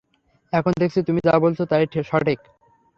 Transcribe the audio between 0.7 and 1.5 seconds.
দেখছি তুমি যা